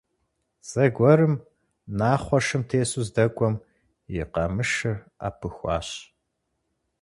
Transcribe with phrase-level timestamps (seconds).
[0.69, 1.33] Зэгуэрым,
[1.97, 3.55] Нахъуэ шым тесу здэкӏуэм,
[4.21, 5.89] и къамышыр ӏэпыхуащ.